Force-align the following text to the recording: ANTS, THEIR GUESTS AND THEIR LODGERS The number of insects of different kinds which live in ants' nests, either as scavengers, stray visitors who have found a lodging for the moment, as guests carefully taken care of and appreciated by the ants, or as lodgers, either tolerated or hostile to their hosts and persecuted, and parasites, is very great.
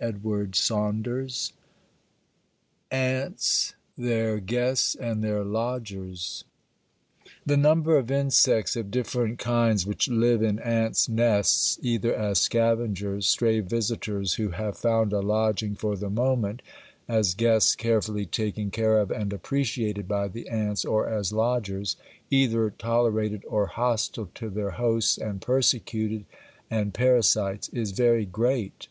ANTS, 0.00 1.50
THEIR 3.98 4.40
GUESTS 4.40 4.94
AND 4.94 5.22
THEIR 5.22 5.44
LODGERS 5.44 6.44
The 7.44 7.56
number 7.58 7.98
of 7.98 8.10
insects 8.10 8.76
of 8.76 8.90
different 8.90 9.38
kinds 9.38 9.86
which 9.86 10.08
live 10.08 10.40
in 10.42 10.58
ants' 10.58 11.06
nests, 11.06 11.78
either 11.82 12.14
as 12.14 12.38
scavengers, 12.38 13.26
stray 13.28 13.60
visitors 13.60 14.36
who 14.36 14.52
have 14.52 14.78
found 14.78 15.12
a 15.12 15.20
lodging 15.20 15.74
for 15.74 15.94
the 15.96 16.08
moment, 16.08 16.62
as 17.06 17.34
guests 17.34 17.74
carefully 17.74 18.24
taken 18.24 18.70
care 18.70 18.98
of 19.02 19.10
and 19.10 19.34
appreciated 19.34 20.08
by 20.08 20.28
the 20.28 20.48
ants, 20.48 20.82
or 20.82 21.10
as 21.10 21.30
lodgers, 21.30 21.96
either 22.30 22.70
tolerated 22.70 23.44
or 23.46 23.66
hostile 23.66 24.30
to 24.36 24.48
their 24.48 24.70
hosts 24.70 25.18
and 25.18 25.42
persecuted, 25.42 26.24
and 26.70 26.94
parasites, 26.94 27.68
is 27.68 27.90
very 27.90 28.24
great. 28.24 28.88